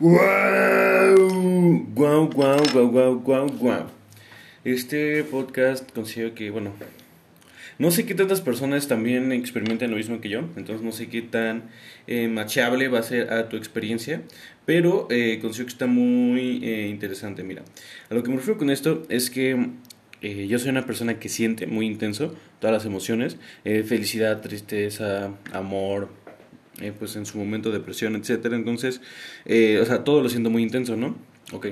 [0.00, 1.14] ¡Guau!
[1.94, 3.86] ¡Guau, guau, guau, guau, guau, guau!
[4.64, 6.72] Este podcast considero que, bueno,
[7.78, 11.22] no sé qué tantas personas también experimentan lo mismo que yo, entonces no sé qué
[11.22, 11.70] tan
[12.08, 14.22] eh, machable va a ser a tu experiencia,
[14.66, 17.44] pero eh, considero que está muy eh, interesante.
[17.44, 17.62] Mira,
[18.10, 19.68] a lo que me refiero con esto es que
[20.22, 25.34] eh, yo soy una persona que siente muy intenso todas las emociones, eh, felicidad, tristeza,
[25.52, 26.08] amor,
[26.80, 28.56] eh, pues en su momento depresión, etcétera.
[28.56, 29.00] Entonces,
[29.44, 31.16] eh, o sea, todo lo siento muy intenso, ¿no?
[31.52, 31.68] Ok.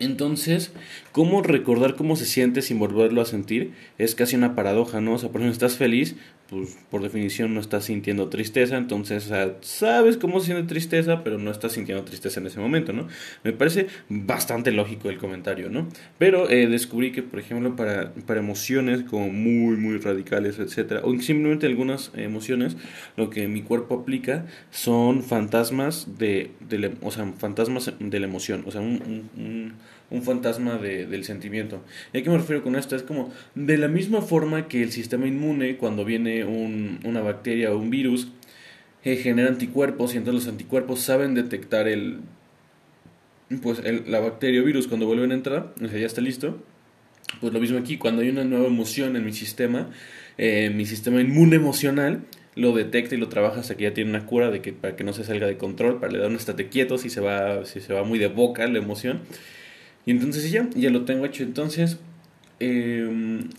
[0.00, 0.72] Entonces,
[1.10, 3.72] ¿cómo recordar cómo se siente sin volverlo a sentir?
[3.98, 5.14] Es casi una paradoja, ¿no?
[5.14, 6.14] O sea, por ejemplo, estás feliz,
[6.48, 9.30] pues por definición no estás sintiendo tristeza, entonces,
[9.60, 13.08] sabes cómo se siente tristeza, pero no estás sintiendo tristeza en ese momento, ¿no?
[13.44, 15.88] Me parece bastante lógico el comentario, ¿no?
[16.16, 21.18] Pero eh, descubrí que, por ejemplo, para, para emociones como muy, muy radicales, etcétera, o
[21.20, 22.76] simplemente algunas emociones,
[23.16, 26.52] lo que mi cuerpo aplica son fantasmas de,
[27.02, 29.02] o sea, fantasmas de la emoción, o sea, un,
[29.36, 31.82] un- un- un fantasma de- del sentimiento.
[32.12, 32.96] ¿Y a qué me refiero con esto?
[32.96, 37.72] Es como de la misma forma que el sistema inmune, cuando viene un- una bacteria
[37.72, 38.28] o un virus,
[39.04, 42.20] eh, genera anticuerpos y entonces los anticuerpos saben detectar el,
[43.62, 46.62] pues el- la bacteria o virus cuando vuelven a entrar, o sea, ya está listo.
[47.40, 49.90] Pues lo mismo aquí, cuando hay una nueva emoción en mi sistema,
[50.38, 52.22] eh, mi sistema inmune emocional
[52.54, 55.04] lo detecta y lo trabaja hasta que ya tiene una cura de que, para que
[55.04, 57.80] no se salga de control, para le dar un estate quieto si se va, si
[57.80, 59.20] se va muy de boca la emoción.
[60.08, 61.42] Y entonces ya, ya lo tengo hecho.
[61.42, 61.98] Entonces,
[62.60, 63.06] eh,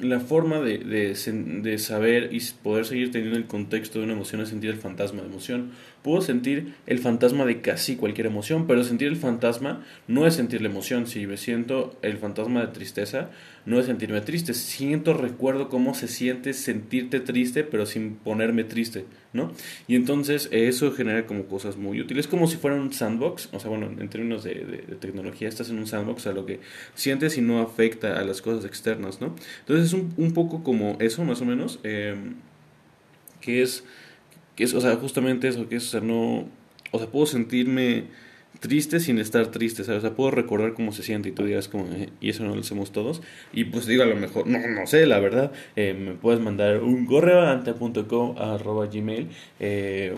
[0.00, 4.48] la forma de, de, saber y poder seguir teniendo el contexto de una emoción es
[4.48, 5.70] sentir el fantasma de emoción.
[6.02, 10.62] Puedo sentir el fantasma de casi cualquier emoción, pero sentir el fantasma no es sentir
[10.62, 11.06] la emoción.
[11.06, 13.30] Si me siento el fantasma de tristeza,
[13.66, 14.54] no es sentirme triste.
[14.54, 19.52] Siento, recuerdo cómo se siente sentirte triste, pero sin ponerme triste, ¿no?
[19.88, 23.48] Y entonces eso genera como cosas muy útiles, como si fuera un sandbox.
[23.52, 26.46] O sea, bueno, en términos de, de- de tecnología, estás en un sandbox a lo
[26.46, 26.60] que
[26.94, 29.34] sientes y no afecta a las cosas externas, ¿no?
[29.60, 32.14] Entonces es un, un poco como eso, más o menos, eh,
[33.40, 33.84] que es
[34.58, 36.48] que es, o sea, justamente eso, que es, o sea, no,
[36.90, 38.06] o sea, puedo sentirme
[38.58, 39.98] triste sin estar triste, ¿sabes?
[39.98, 42.56] O sea, puedo recordar cómo se siente y tú digas como, eh, y eso no
[42.56, 45.94] lo hacemos todos, y pues digo a lo mejor, no, no sé, la verdad, eh,
[45.94, 49.28] me puedes mandar un correo ante.com arroba gmail,
[49.60, 50.16] eh,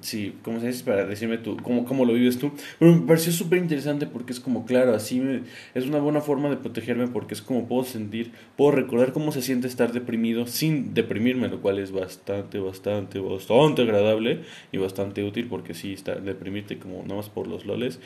[0.00, 0.84] sí, ¿cómo se dice?
[0.84, 4.40] Para decirme tú, cómo, cómo lo vives tú, pero me pareció súper interesante porque es
[4.40, 5.42] como, claro, así me,
[5.74, 9.42] es una buena forma de protegerme porque es como puedo sentir, puedo recordar cómo se
[9.42, 14.40] siente estar deprimido sin deprimirme, lo cual es bastante, bastante, bastante agradable
[14.72, 18.00] y bastante útil porque sí, estar, deprimirte como nada más por los loles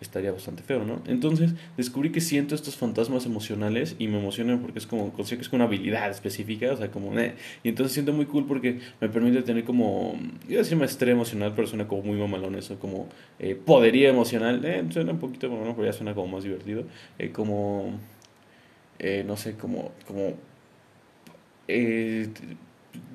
[0.00, 1.02] estaría bastante feo, ¿no?
[1.06, 5.46] Entonces descubrí que siento estos fantasmas emocionales y me emocionan porque es como, considero que
[5.46, 9.08] es una habilidad específica, o sea, como, eh, y entonces siento muy cool porque me
[9.08, 10.16] permite tener como,
[10.48, 13.08] iba a decir maestría emocional, pero suena como muy mamalón eso, como
[13.40, 16.84] eh, podería emocional, eh, suena un poquito mamalón, pero ya suena como más divertido,
[17.18, 17.98] eh, como,
[18.98, 20.34] eh, no sé, como, como,
[21.68, 22.28] eh,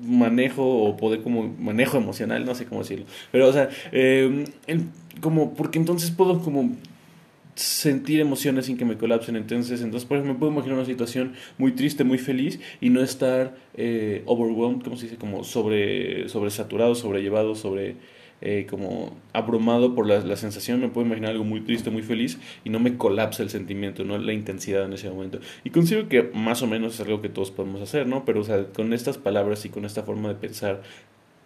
[0.02, 3.06] manejo o poder como manejo emocional, no sé cómo decirlo.
[3.32, 4.44] Pero, o sea, el-
[5.20, 6.70] como, porque entonces puedo como
[7.54, 9.36] sentir emociones sin que me colapsen.
[9.36, 13.02] Entonces, entonces por ejemplo, me puedo imaginar una situación muy triste, muy feliz y no
[13.02, 15.16] estar eh, overwhelmed, ¿cómo se dice?
[15.16, 17.96] Como sobre, sobresaturado, sobrellevado, sobre
[18.40, 20.80] eh, como abrumado por la, la sensación.
[20.80, 24.18] Me puedo imaginar algo muy triste, muy feliz y no me colapsa el sentimiento, no
[24.18, 25.38] la intensidad en ese momento.
[25.62, 28.24] Y considero que más o menos es algo que todos podemos hacer, ¿no?
[28.24, 30.82] Pero, o sea, con estas palabras y con esta forma de pensar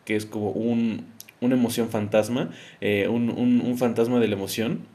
[0.09, 1.05] que es como un,
[1.43, 2.49] una emoción fantasma,
[2.81, 4.87] eh, un, un, fantasma de la emoción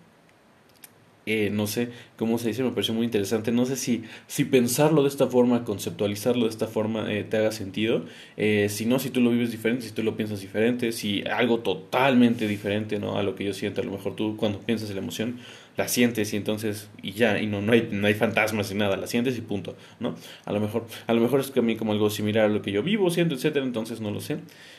[1.25, 3.51] eh, no sé cómo se dice, me pareció muy interesante.
[3.51, 7.51] No sé si, si pensarlo de esta forma, conceptualizarlo de esta forma eh, te haga
[7.51, 8.05] sentido.
[8.37, 11.59] Eh, si no, si tú lo vives diferente, si tú lo piensas diferente, si algo
[11.59, 13.17] totalmente diferente ¿no?
[13.17, 13.81] a lo que yo siento.
[13.81, 15.37] A lo mejor tú cuando piensas en la emoción
[15.77, 18.95] la sientes y entonces y ya y no no hay no hay fantasmas ni nada
[18.95, 21.75] la sientes y punto no a lo mejor a lo mejor es que a mí
[21.75, 24.37] como algo similar a lo que yo vivo siento etcétera entonces no lo sé.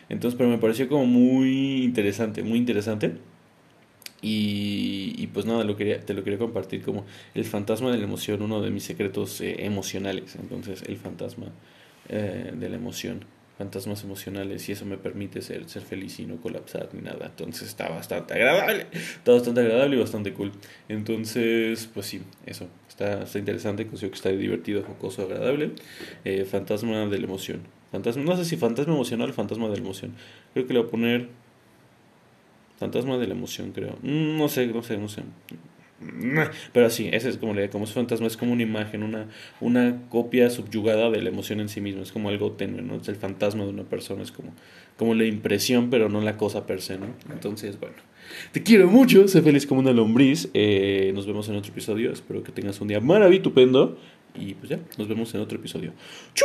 [0.08, 3.12] Entonces pero me pareció como muy interesante muy interesante.
[4.22, 7.04] Y, y pues nada, lo quería, te lo quería compartir como
[7.34, 10.36] el fantasma de la emoción, uno de mis secretos eh, emocionales.
[10.36, 11.48] Entonces, el fantasma
[12.08, 13.26] eh, de la emoción,
[13.58, 17.26] fantasmas emocionales, y eso me permite ser, ser feliz y no colapsar ni nada.
[17.26, 20.52] Entonces, está bastante agradable, está bastante agradable y bastante cool.
[20.88, 25.72] Entonces, pues sí, eso, está, está interesante, considero que está divertido, jocoso, agradable.
[26.24, 27.60] Eh, fantasma de la emoción.
[27.92, 30.14] Fantasma, no sé si fantasma emocional o fantasma de la emoción.
[30.52, 31.28] Creo que le voy a poner
[32.78, 33.96] Fantasma de la emoción, creo.
[34.02, 35.22] Mm, No sé, no sé, no sé.
[36.72, 39.28] Pero sí, ese es como, le- como es fantasma, es como una imagen, una,
[39.60, 42.96] una copia subyugada de la emoción en sí misma, es como algo tenue, ¿no?
[42.96, 44.52] Es el fantasma de una persona, es como,
[44.98, 47.06] como la impresión, pero no la cosa per se, ¿no?
[47.32, 47.96] Entonces, bueno,
[48.52, 50.48] Te quiero mucho, sé feliz como una lombriz.
[50.54, 52.10] Eh, nos vemos en otro episodio.
[52.12, 53.98] Espero que tengas un día maravitupendo.
[54.34, 55.92] Y pues ya, nos vemos en otro episodio.
[56.34, 56.44] ¡Chu!